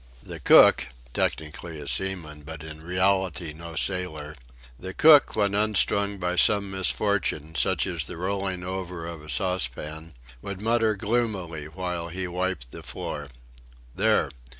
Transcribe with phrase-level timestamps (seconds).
[0.23, 4.35] The cook (technically a seaman, but in reality no sailor)
[4.79, 10.15] the cook, when unstrung by some misfortune, such as the rolling over of a saucepan,
[10.41, 13.27] would mutter gloomily while he wiped the floor:
[13.93, 14.31] "There!